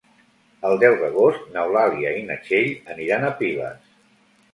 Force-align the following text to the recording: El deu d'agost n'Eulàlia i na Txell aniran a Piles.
El 0.69 0.79
deu 0.83 0.95
d'agost 1.01 1.43
n'Eulàlia 1.55 2.13
i 2.21 2.23
na 2.31 2.37
Txell 2.47 2.71
aniran 2.95 3.27
a 3.29 3.31
Piles. 3.43 3.93